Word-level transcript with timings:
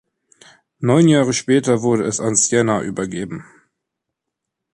Neun 0.79 1.07
Jahre 1.07 1.31
später 1.31 1.83
wurde 1.83 2.05
es 2.05 2.19
an 2.19 2.35
Siena 2.35 2.81
übergeben. 2.81 3.45